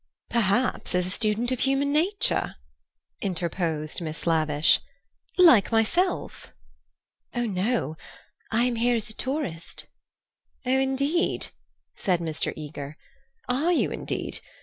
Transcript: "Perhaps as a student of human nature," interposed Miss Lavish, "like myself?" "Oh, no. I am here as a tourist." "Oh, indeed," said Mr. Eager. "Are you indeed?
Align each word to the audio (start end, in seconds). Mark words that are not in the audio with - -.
"Perhaps 0.31 0.95
as 0.95 1.05
a 1.05 1.11
student 1.11 1.51
of 1.51 1.59
human 1.59 1.93
nature," 1.93 2.55
interposed 3.21 4.01
Miss 4.01 4.25
Lavish, 4.25 4.79
"like 5.37 5.71
myself?" 5.71 6.51
"Oh, 7.35 7.45
no. 7.45 7.95
I 8.51 8.63
am 8.63 8.77
here 8.77 8.95
as 8.95 9.11
a 9.11 9.13
tourist." 9.13 9.85
"Oh, 10.65 10.71
indeed," 10.79 11.49
said 11.95 12.19
Mr. 12.19 12.51
Eager. 12.55 12.97
"Are 13.47 13.71
you 13.73 13.91
indeed? 13.91 14.39